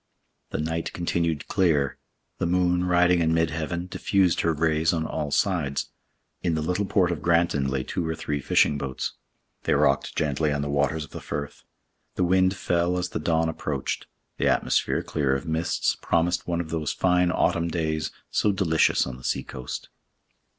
The 0.49 0.57
night 0.57 0.93
continued 0.93 1.47
clear. 1.47 1.99
The 2.39 2.47
moon, 2.47 2.85
riding 2.85 3.21
in 3.21 3.35
mid 3.35 3.51
heaven, 3.51 3.85
diffused 3.85 4.41
her 4.41 4.51
rays 4.51 4.93
on 4.93 5.05
all 5.05 5.29
sides. 5.29 5.91
In 6.41 6.55
the 6.55 6.63
little 6.63 6.85
port 6.85 7.11
of 7.11 7.21
Granton 7.21 7.67
lay 7.67 7.83
two 7.83 8.07
or 8.07 8.15
three 8.15 8.39
fishing 8.39 8.79
boats; 8.79 9.13
they 9.61 9.75
rocked 9.75 10.15
gently 10.15 10.51
on 10.51 10.63
the 10.63 10.71
waters 10.71 11.05
of 11.05 11.11
the 11.11 11.21
Firth. 11.21 11.61
The 12.15 12.23
wind 12.23 12.55
fell 12.55 12.97
as 12.97 13.09
the 13.09 13.19
dawn 13.19 13.47
approached. 13.47 14.07
The 14.37 14.47
atmosphere, 14.47 15.03
clear 15.03 15.35
of 15.35 15.45
mists, 15.45 15.95
promised 16.01 16.47
one 16.47 16.61
of 16.61 16.71
those 16.71 16.91
fine 16.91 17.29
autumn 17.29 17.67
days 17.67 18.11
so 18.31 18.51
delicious 18.51 19.05
on 19.05 19.17
the 19.17 19.23
sea 19.23 19.43
coast. 19.43 19.89